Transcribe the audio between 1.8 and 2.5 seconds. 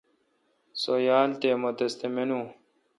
تہ مینو۔